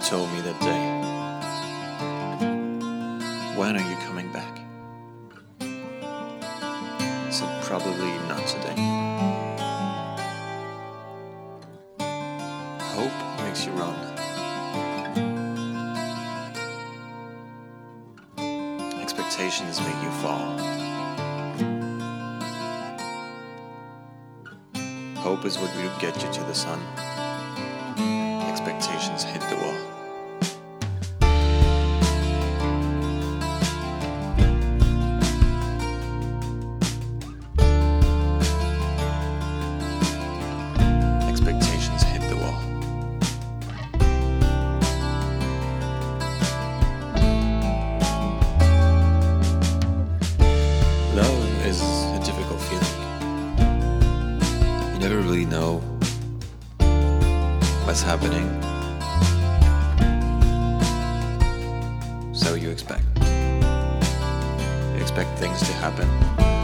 you 0.00 0.06
told 0.06 0.32
me 0.32 0.40
that 0.40 0.58
day. 0.60 1.00
When 3.56 3.76
are 3.76 3.90
you 3.90 3.96
coming 3.96 4.32
back? 4.32 4.60
I 5.60 7.30
said, 7.30 7.62
probably 7.64 8.12
not 8.28 8.46
today. 8.46 8.76
Hope 12.96 13.12
makes 13.44 13.66
you 13.66 13.72
run. 13.72 13.94
Expectations 19.00 19.80
make 19.80 20.02
you 20.02 20.10
fall. 20.22 20.58
Hope 25.16 25.44
is 25.44 25.58
what 25.58 25.74
will 25.76 25.98
get 25.98 26.22
you 26.22 26.32
to 26.32 26.40
the 26.44 26.54
sun. 26.54 26.80
Expectations 28.48 29.24
know 55.50 55.78
what's 57.84 58.02
happening. 58.02 58.48
So 62.32 62.54
you 62.54 62.70
expect. 62.70 63.02
You 63.18 65.00
expect 65.00 65.36
things 65.40 65.58
to 65.58 65.72
happen. 65.72 66.59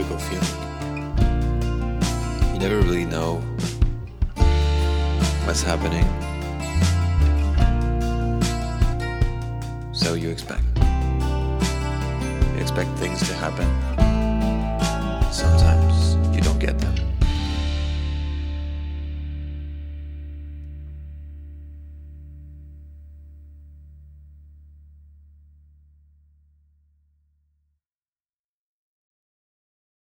Difficult 0.00 0.22
feeling. 0.22 0.46
You 2.54 2.58
never 2.58 2.80
really 2.80 3.04
know 3.04 3.36
what's 5.44 5.62
happening. 5.62 6.06
So 9.92 10.14
you 10.14 10.30
expect. 10.30 10.62
You 12.54 12.60
expect 12.60 12.90
things 12.98 13.18
to 13.28 13.34
happen. 13.34 14.09